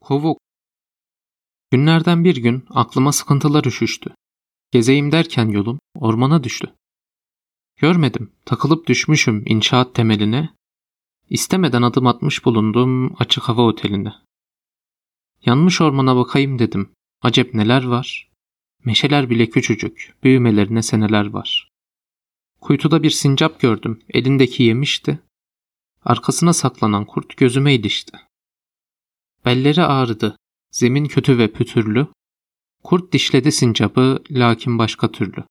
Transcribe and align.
Kovuk. 0.00 0.38
Günlerden 1.70 2.24
bir 2.24 2.36
gün 2.36 2.64
aklıma 2.70 3.12
sıkıntılar 3.12 3.64
üşüştü. 3.64 4.14
Gezeyim 4.70 5.12
derken 5.12 5.48
yolum 5.48 5.78
ormana 5.94 6.44
düştü. 6.44 6.74
Görmedim, 7.76 8.32
takılıp 8.44 8.86
düşmüşüm 8.86 9.42
inşaat 9.46 9.94
temeline. 9.94 10.50
İstemeden 11.30 11.82
adım 11.82 12.06
atmış 12.06 12.44
bulundum 12.44 13.14
açık 13.18 13.44
hava 13.44 13.62
oteline. 13.62 14.12
Yanmış 15.44 15.80
ormana 15.80 16.16
bakayım 16.16 16.58
dedim. 16.58 16.90
Acep 17.22 17.54
neler 17.54 17.84
var? 17.84 18.28
Meşeler 18.84 19.30
bile 19.30 19.50
küçücük, 19.50 20.14
büyümelerine 20.22 20.82
seneler 20.82 21.26
var. 21.26 21.70
Kuytuda 22.60 23.02
bir 23.02 23.10
sincap 23.10 23.60
gördüm, 23.60 24.02
elindeki 24.10 24.62
yemişti. 24.62 25.20
Arkasına 26.04 26.52
saklanan 26.52 27.04
kurt 27.04 27.36
gözüme 27.36 27.74
ilişti. 27.74 28.27
Belleri 29.48 29.82
ağrıdı, 29.82 30.36
zemin 30.70 31.06
kötü 31.06 31.38
ve 31.38 31.52
pütürlü. 31.52 32.06
Kurt 32.82 33.12
dişledi 33.12 33.52
sincapı, 33.52 34.22
lakin 34.30 34.78
başka 34.78 35.12
türlü. 35.12 35.44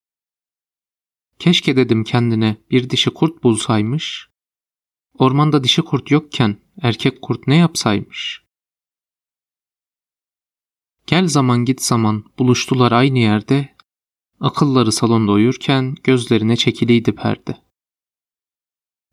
Keşke 1.39 1.75
dedim 1.75 2.03
kendine 2.03 2.57
bir 2.71 2.89
dişi 2.89 3.09
kurt 3.09 3.43
bulsaymış. 3.43 4.29
Ormanda 5.13 5.63
dişi 5.63 5.81
kurt 5.81 6.11
yokken 6.11 6.57
erkek 6.81 7.21
kurt 7.21 7.47
ne 7.47 7.55
yapsaymış? 7.55 8.43
Gel 11.07 11.27
zaman 11.27 11.65
git 11.65 11.81
zaman 11.81 12.25
buluştular 12.39 12.91
aynı 12.91 13.19
yerde. 13.19 13.75
Akılları 14.39 14.91
salonda 14.91 15.31
uyurken 15.31 15.95
gözlerine 16.03 16.55
çekiliydi 16.55 17.15
perde. 17.15 17.57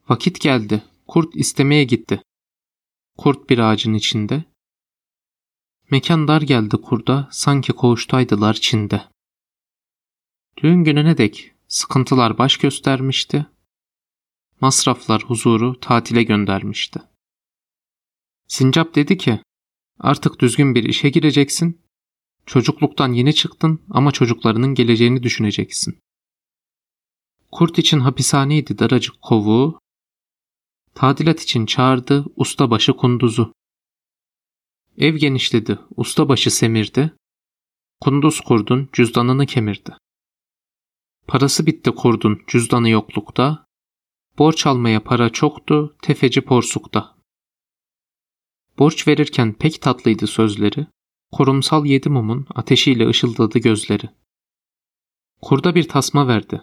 Vakit 0.08 0.40
geldi. 0.40 0.84
Kurt 1.06 1.36
istemeye 1.36 1.84
gitti. 1.84 2.22
Kurt 3.18 3.50
bir 3.50 3.58
ağacın 3.58 3.94
içinde. 3.94 4.53
Mekan 5.90 6.28
dar 6.28 6.42
geldi 6.42 6.76
kurda, 6.76 7.28
sanki 7.32 7.72
koğuştaydılar 7.72 8.54
Çin'de. 8.54 9.02
Düğün 10.56 10.84
gününe 10.84 11.18
dek 11.18 11.52
sıkıntılar 11.68 12.38
baş 12.38 12.56
göstermişti. 12.56 13.46
Masraflar 14.60 15.22
huzuru 15.22 15.80
tatile 15.80 16.22
göndermişti. 16.22 17.02
Sincap 18.48 18.94
dedi 18.94 19.18
ki, 19.18 19.40
artık 19.98 20.40
düzgün 20.40 20.74
bir 20.74 20.84
işe 20.84 21.08
gireceksin, 21.08 21.80
çocukluktan 22.46 23.12
yeni 23.12 23.34
çıktın 23.34 23.82
ama 23.90 24.12
çocuklarının 24.12 24.74
geleceğini 24.74 25.22
düşüneceksin. 25.22 25.98
Kurt 27.52 27.78
için 27.78 28.00
hapishaneydi 28.00 28.78
daracık 28.78 29.22
kovuğu, 29.22 29.78
tadilat 30.94 31.40
için 31.42 31.66
çağırdı 31.66 32.24
ustabaşı 32.36 32.92
kunduzu. 32.92 33.52
Ev 34.98 35.16
genişledi, 35.16 35.78
ustabaşı 35.96 36.50
semirdi, 36.50 37.12
kunduz 38.00 38.40
kurdun 38.40 38.88
cüzdanını 38.92 39.46
kemirdi. 39.46 39.96
Parası 41.26 41.66
bitti 41.66 41.90
kurdun 41.90 42.42
cüzdanı 42.46 42.88
yoklukta, 42.88 43.66
borç 44.38 44.66
almaya 44.66 45.02
para 45.02 45.30
çoktu, 45.30 45.96
tefeci 46.02 46.40
porsukta. 46.40 47.16
Borç 48.78 49.08
verirken 49.08 49.52
pek 49.52 49.82
tatlıydı 49.82 50.26
sözleri, 50.26 50.86
korumsal 51.32 51.86
yedi 51.86 52.08
mumun 52.08 52.46
ateşiyle 52.54 53.08
ışıldadı 53.08 53.58
gözleri. 53.58 54.10
Kurda 55.42 55.74
bir 55.74 55.88
tasma 55.88 56.28
verdi. 56.28 56.62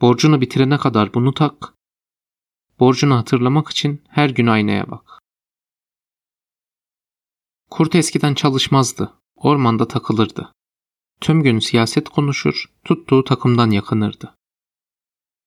Borcunu 0.00 0.40
bitirene 0.40 0.78
kadar 0.78 1.14
bunu 1.14 1.34
tak, 1.34 1.74
borcunu 2.80 3.16
hatırlamak 3.16 3.68
için 3.68 4.02
her 4.08 4.30
gün 4.30 4.46
aynaya 4.46 4.90
bak. 4.90 5.19
Kurt 7.70 7.94
eskiden 7.94 8.34
çalışmazdı, 8.34 9.14
ormanda 9.36 9.88
takılırdı. 9.88 10.52
Tüm 11.20 11.42
gün 11.42 11.58
siyaset 11.58 12.08
konuşur, 12.08 12.64
tuttuğu 12.84 13.24
takımdan 13.24 13.70
yakınırdı. 13.70 14.34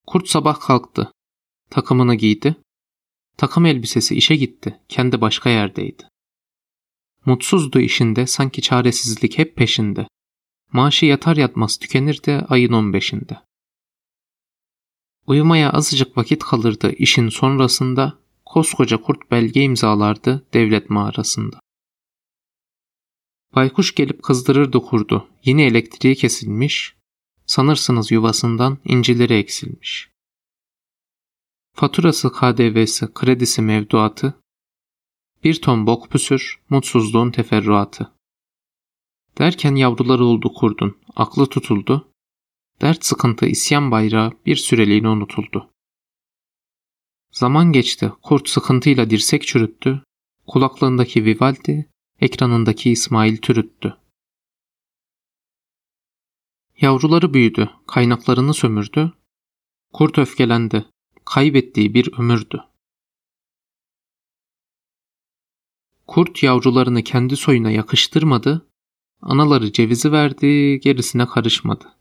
Kurt 0.08 0.28
sabah 0.28 0.60
kalktı, 0.60 1.12
takımını 1.70 2.16
giydi, 2.16 2.56
takım 3.38 3.66
elbisesi 3.66 4.16
işe 4.16 4.36
gitti, 4.36 4.80
kendi 4.90 5.22
başka 5.22 5.50
yerdeydi. 5.50 6.08
Mutsuzdu 7.26 7.80
işinde, 7.80 8.28
sanki 8.28 8.62
çaresizlik 8.62 9.38
hep 9.38 9.56
peşinde. 9.56 10.08
Maaşı 10.72 11.06
yatar 11.06 11.38
yatmaz 11.38 11.78
tükenirdi 11.78 12.46
ayın 12.50 12.74
on 12.74 12.94
beşinde. 12.94 13.42
Uyumaya 15.28 15.72
azıcık 15.72 16.18
vakit 16.18 16.44
kalırdı 16.44 16.92
işin 16.92 17.30
sonrasında, 17.30 18.20
koskoca 18.46 19.02
kurt 19.02 19.32
belge 19.32 19.62
imzalardı 19.62 20.48
devlet 20.54 20.90
mağarasında. 20.90 21.62
Baykuş 23.56 23.96
gelip 23.96 24.24
kızdırırdı 24.24 24.80
kurdu. 24.80 25.30
Yeni 25.46 25.62
elektriği 25.62 26.16
kesilmiş. 26.16 26.96
Sanırsınız 27.46 28.12
yuvasından 28.12 28.78
incileri 28.86 29.34
eksilmiş. 29.34 30.09
Faturası, 31.75 32.31
KDV'si, 32.31 33.13
kredisi, 33.13 33.62
mevduatı. 33.62 34.42
Bir 35.44 35.62
ton 35.62 35.88
bok 35.88 36.09
püsür, 36.09 36.62
mutsuzluğun 36.69 37.31
teferruatı. 37.31 38.12
Derken 39.38 39.75
yavruları 39.75 40.25
oldu 40.25 40.53
kurdun, 40.53 40.97
aklı 41.16 41.46
tutuldu. 41.46 42.09
Dert 42.81 43.06
sıkıntı 43.06 43.46
isyan 43.46 43.92
bayrağı 43.92 44.31
bir 44.46 44.56
süreliğine 44.56 45.09
unutuldu. 45.09 45.69
Zaman 47.31 47.72
geçti, 47.72 48.12
kurt 48.22 48.50
sıkıntıyla 48.50 49.09
dirsek 49.09 49.47
çürüttü. 49.47 50.03
Kulaklığındaki 50.47 51.25
Vivaldi 51.25 51.90
ekranındaki 52.19 52.91
İsmail 52.91 53.38
türüttü. 53.38 53.97
Yavruları 56.81 57.34
büyüdü, 57.34 57.69
kaynaklarını 57.88 58.53
sömürdü. 58.53 59.13
Kurt 59.94 60.18
öfkelendi, 60.18 60.85
kaybettiği 61.25 61.94
bir 61.94 62.13
ömürdü. 62.19 62.63
Kurt 66.07 66.44
yavrularını 66.44 67.03
kendi 67.03 67.38
soyuna 67.38 67.72
yakıştırmadı, 67.72 68.69
anaları 69.22 69.72
cevizi 69.72 70.12
verdi, 70.12 70.80
gerisine 70.80 71.28
karışmadı. 71.28 71.97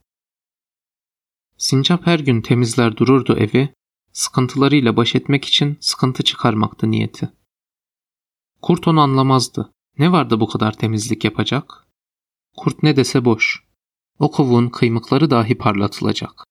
Sincap 1.56 2.06
her 2.06 2.18
gün 2.18 2.42
temizler 2.42 2.96
dururdu 2.96 3.36
evi, 3.36 3.74
sıkıntılarıyla 4.12 4.96
baş 4.96 5.14
etmek 5.14 5.44
için 5.44 5.76
sıkıntı 5.80 6.22
çıkarmaktı 6.22 6.90
niyeti. 6.90 7.32
Kurt 8.62 8.88
onu 8.88 9.00
anlamazdı. 9.00 9.72
Ne 9.98 10.12
vardı 10.12 10.40
bu 10.40 10.48
kadar 10.48 10.72
temizlik 10.72 11.24
yapacak? 11.24 11.86
Kurt 12.56 12.82
ne 12.82 12.96
dese 12.96 13.24
boş. 13.24 13.64
O 14.18 14.30
kovuğun 14.30 14.68
kıymıkları 14.68 15.30
dahi 15.30 15.58
parlatılacak. 15.58 16.44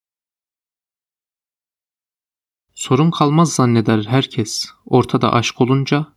Sorun 2.74 3.12
kalmaz 3.12 3.54
zanneder 3.54 4.06
herkes 4.06 4.66
ortada 4.86 5.34
aşk 5.34 5.62
olunca. 5.62 6.14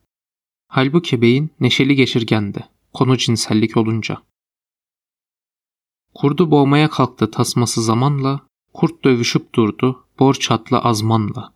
Halbuki 0.68 1.20
beyin 1.20 1.50
neşeli 1.60 1.96
geçirgendi 1.96 2.68
konu 2.94 3.16
cinsellik 3.16 3.76
olunca. 3.76 4.22
Kurdu 6.14 6.50
boğmaya 6.50 6.90
kalktı 6.90 7.30
tasması 7.30 7.82
zamanla, 7.82 8.40
kurt 8.72 9.04
dövüşüp 9.04 9.54
durdu 9.54 10.06
borç 10.18 10.50
atlı 10.50 10.78
azmanla. 10.78 11.54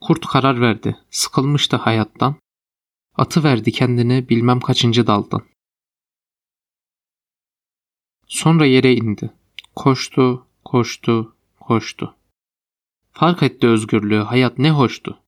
Kurt 0.00 0.26
karar 0.26 0.60
verdi, 0.60 0.96
sıkılmıştı 1.10 1.76
hayattan, 1.76 2.36
Atı 3.18 3.44
verdi 3.44 3.72
kendine 3.72 4.28
bilmem 4.28 4.60
kaçıncı 4.60 5.06
daldan. 5.06 5.42
Sonra 8.26 8.66
yere 8.66 8.94
indi. 8.94 9.32
Koştu, 9.76 10.46
koştu, 10.64 11.36
koştu. 11.60 12.16
Fark 13.12 13.42
etti 13.42 13.66
özgürlüğü, 13.66 14.18
hayat 14.18 14.58
ne 14.58 14.70
hoştu. 14.70 15.18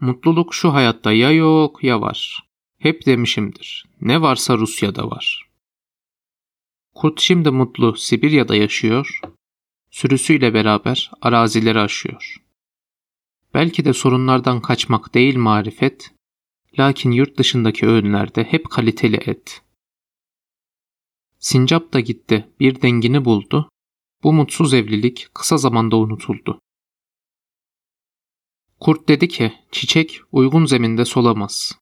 Mutluluk 0.00 0.54
şu 0.54 0.74
hayatta 0.74 1.12
ya 1.12 1.30
yok 1.30 1.84
ya 1.84 2.00
var. 2.00 2.48
Hep 2.78 3.06
demişimdir. 3.06 3.86
Ne 4.00 4.22
varsa 4.22 4.58
Rusya'da 4.58 5.10
var. 5.10 5.48
Kurt 6.94 7.20
şimdi 7.20 7.50
mutlu 7.50 7.96
Sibirya'da 7.96 8.56
yaşıyor. 8.56 9.20
Sürüsüyle 9.90 10.54
beraber 10.54 11.10
arazileri 11.20 11.80
aşıyor. 11.80 12.47
Belki 13.54 13.84
de 13.84 13.92
sorunlardan 13.92 14.62
kaçmak 14.62 15.14
değil 15.14 15.36
marifet, 15.36 16.14
lakin 16.78 17.10
yurt 17.10 17.38
dışındaki 17.38 17.86
öğünlerde 17.86 18.44
hep 18.44 18.70
kaliteli 18.70 19.16
et. 19.16 19.62
Sincap 21.38 21.92
da 21.92 22.00
gitti, 22.00 22.48
bir 22.60 22.82
dengini 22.82 23.24
buldu. 23.24 23.70
Bu 24.22 24.32
mutsuz 24.32 24.74
evlilik 24.74 25.28
kısa 25.34 25.56
zamanda 25.56 25.96
unutuldu. 25.96 26.60
Kurt 28.80 29.08
dedi 29.08 29.28
ki, 29.28 29.52
çiçek 29.72 30.20
uygun 30.32 30.64
zeminde 30.64 31.04
solamaz. 31.04 31.78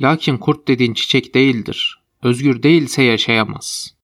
Lakin 0.00 0.38
kurt 0.38 0.68
dediğin 0.68 0.94
çiçek 0.94 1.34
değildir. 1.34 2.02
Özgür 2.22 2.62
değilse 2.62 3.02
yaşayamaz. 3.02 3.96